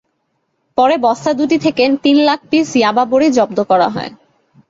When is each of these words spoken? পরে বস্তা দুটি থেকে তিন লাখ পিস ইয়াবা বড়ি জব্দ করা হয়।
পরে 0.77 0.95
বস্তা 0.97 1.31
দুটি 1.33 1.57
থেকে 1.57 1.83
তিন 2.03 2.17
লাখ 2.27 2.39
পিস 2.49 2.69
ইয়াবা 2.75 3.03
বড়ি 3.05 3.27
জব্দ 3.37 3.57
করা 3.71 3.87
হয়। 3.89 4.11